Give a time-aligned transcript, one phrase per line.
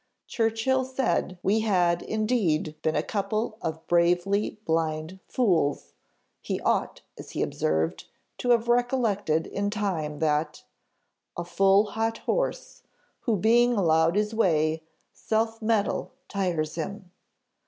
[0.25, 5.93] Churchill said we had indeed been a couple of bravely blind fools;
[6.41, 8.05] he ought, as he observed,
[8.39, 10.63] to have recollected in time, that
[11.37, 12.81] 'A full hot horse,
[13.19, 14.81] who being allowed his way,
[15.13, 17.11] Self mettle tires him.